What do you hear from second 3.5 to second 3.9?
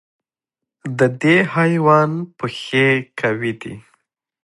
دي.